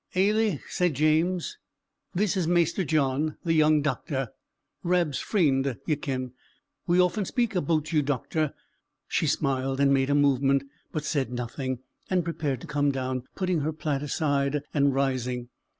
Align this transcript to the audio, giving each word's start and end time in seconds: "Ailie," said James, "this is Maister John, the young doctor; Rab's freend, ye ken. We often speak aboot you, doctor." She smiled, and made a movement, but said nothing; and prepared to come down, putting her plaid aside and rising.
"Ailie," 0.15 0.59
said 0.67 0.95
James, 0.95 1.59
"this 2.11 2.35
is 2.35 2.47
Maister 2.47 2.83
John, 2.83 3.37
the 3.43 3.53
young 3.53 3.83
doctor; 3.83 4.29
Rab's 4.83 5.19
freend, 5.19 5.77
ye 5.85 5.95
ken. 5.95 6.33
We 6.87 6.99
often 6.99 7.23
speak 7.23 7.53
aboot 7.53 7.93
you, 7.93 8.01
doctor." 8.01 8.55
She 9.07 9.27
smiled, 9.27 9.79
and 9.79 9.93
made 9.93 10.09
a 10.09 10.15
movement, 10.15 10.63
but 10.91 11.05
said 11.05 11.31
nothing; 11.31 11.81
and 12.09 12.23
prepared 12.23 12.61
to 12.61 12.65
come 12.67 12.89
down, 12.91 13.25
putting 13.35 13.59
her 13.59 13.71
plaid 13.71 14.01
aside 14.01 14.63
and 14.73 14.91
rising. 14.95 15.49